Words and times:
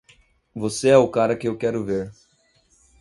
Você 0.55 0.87
é 0.89 0.97
o 0.97 1.07
cara 1.11 1.35
que 1.37 1.47
eu 1.47 1.55
quero 1.55 1.83
ver. 1.85 2.11